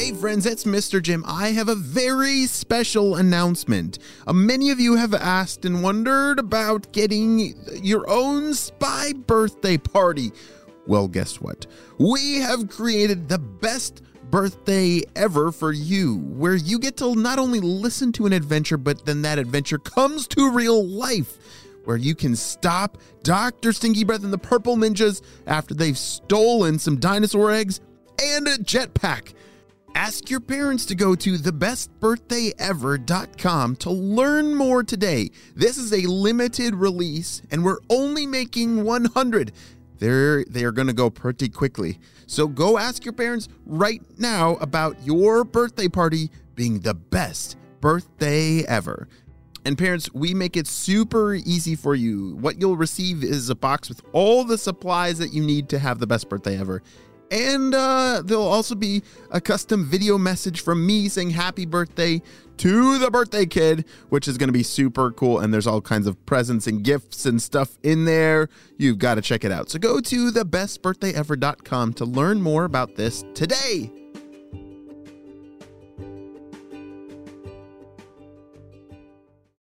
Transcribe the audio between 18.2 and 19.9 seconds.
an adventure, but then that adventure